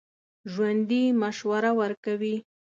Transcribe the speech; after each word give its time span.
ژوندي 0.51 1.03
مشوره 1.21 1.71
ورکوي 1.79 2.35